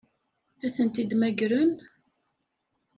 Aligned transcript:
Ad 0.65 0.71
tent-id-mmagren? 0.75 1.71